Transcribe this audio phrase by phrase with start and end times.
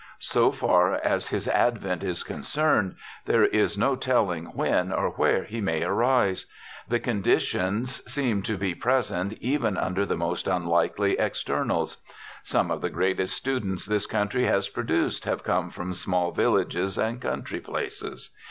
[0.17, 2.95] So far as his advent is concerned
[3.27, 6.47] there is no telling when or where he may arise.
[6.89, 11.97] The conditions seem to be present even under the most unlikely externals.
[12.41, 17.21] Some of the greatest students this country has produced have come from small villages and
[17.21, 18.31] country places.